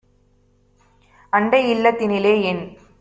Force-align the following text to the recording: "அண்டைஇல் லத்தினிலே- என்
"அண்டைஇல் 1.33 1.83
லத்தினிலே- 1.83 2.33
என் 2.51 2.63